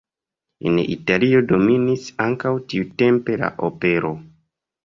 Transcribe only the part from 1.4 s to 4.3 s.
dominis ankaŭ tiutempe la opero.